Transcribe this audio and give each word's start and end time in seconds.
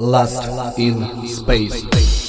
Last 0.00 0.78
in 0.78 1.26
Space. 1.26 2.27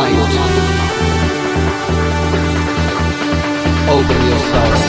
Mind. 0.00 0.30
Open 3.90 4.20
yourself. 4.28 4.79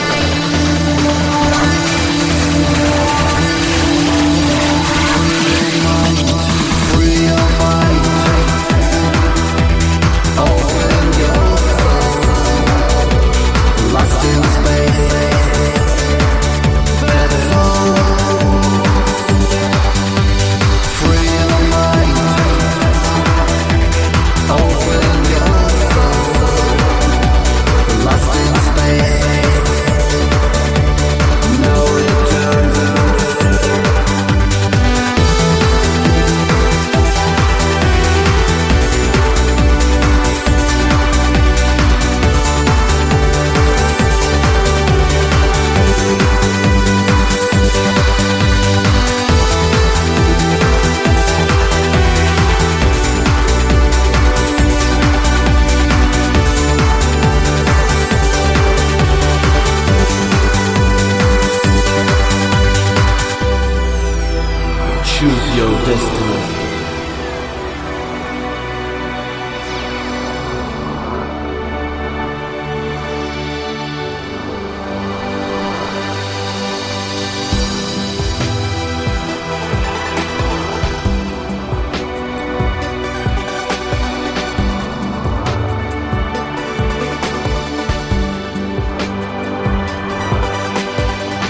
Destiny. 65.84 66.62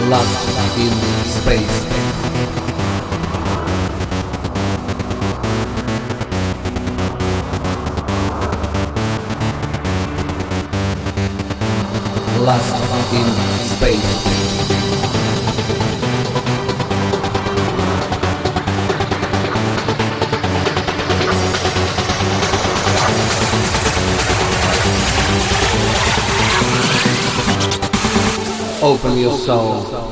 Last 0.09 0.79
in 0.79 0.93
space. 1.25 2.82
Last 12.45 12.75
in 13.13 13.29
space. 13.69 14.33
Open 28.83 29.19
your 29.19 29.39
soul. 29.39 30.03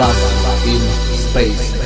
Last 0.00 0.66
in 0.66 0.80
space. 1.18 1.79